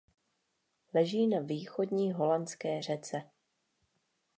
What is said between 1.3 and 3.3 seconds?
Východní holandské řece.